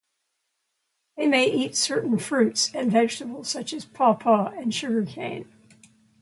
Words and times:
They 1.15 1.27
may 1.27 1.45
eat 1.45 1.75
certain 1.75 2.17
fruits 2.17 2.73
and 2.73 2.91
vegetables, 2.91 3.49
such 3.49 3.71
as 3.71 3.85
pawpaw 3.85 4.47
and 4.47 4.73
sugarcane. 4.73 5.47